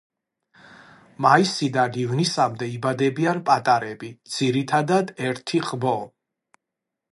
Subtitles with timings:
[1.25, 5.97] მაისიდან ივნისამდე იბადებიან პატარები, ძირითადად ერთი ხბო.